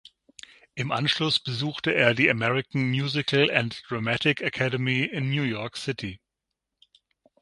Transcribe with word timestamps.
Im 0.73 0.91
Anschluss 0.91 1.39
besuchte 1.39 1.93
er 1.93 2.15
die 2.15 2.27
American 2.31 2.89
Musical 2.89 3.51
and 3.51 3.83
Dramatic 3.87 4.41
Academy 4.41 5.03
in 5.03 5.29
New 5.29 5.43
York 5.43 5.77
City. 5.77 6.19